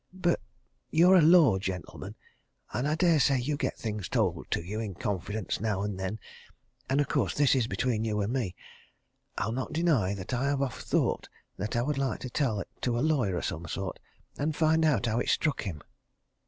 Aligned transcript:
But 0.15 0.39
you're 0.89 1.13
a 1.15 1.21
law 1.21 1.59
gentleman, 1.59 2.15
and 2.73 2.87
I 2.87 2.95
dare 2.95 3.19
say 3.19 3.37
you 3.39 3.55
get 3.55 3.77
things 3.77 4.09
told 4.09 4.49
to 4.49 4.59
you 4.59 4.79
in 4.79 4.95
confidence 4.95 5.59
now 5.61 5.83
and 5.83 5.99
then, 5.99 6.19
and, 6.89 6.99
of 6.99 7.07
course, 7.07 7.35
this 7.35 7.53
is 7.53 7.67
between 7.67 8.03
you 8.03 8.19
and 8.21 8.33
me. 8.33 8.55
I'll 9.37 9.51
not 9.51 9.73
deny 9.73 10.15
that 10.15 10.33
I 10.33 10.45
have 10.45 10.61
oft 10.63 10.87
thought 10.87 11.29
that 11.57 11.75
I 11.75 11.83
would 11.83 11.99
like 11.99 12.19
to 12.21 12.31
tell 12.31 12.59
it 12.59 12.69
to 12.81 12.97
a 12.97 13.01
lawyer 13.05 13.37
of 13.37 13.45
some 13.45 13.67
sort, 13.67 13.99
and 14.39 14.55
find 14.55 14.83
out 14.85 15.05
how 15.05 15.19
it 15.19 15.29
struck 15.29 15.61
him." 15.61 15.83